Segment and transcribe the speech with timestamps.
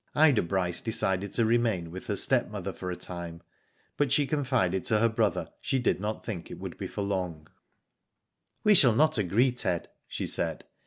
[0.15, 3.43] Ida Bryce decided to remain with her step mother for a time,
[3.97, 7.47] but she confided to her brother, she did not think it would be for long,
[8.07, 10.65] *' We shall not agree, Ted," she said.